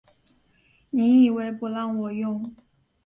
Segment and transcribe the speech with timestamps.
[0.89, 2.55] 你以为不让我用